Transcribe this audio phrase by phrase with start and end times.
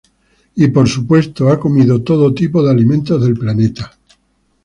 [0.55, 3.93] Y, por supuesto, ha comido todo tipo de alimentos del planeta.